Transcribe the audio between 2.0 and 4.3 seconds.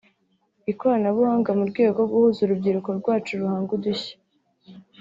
rwo guhuza urubyiruko rwacu ruhanga udushya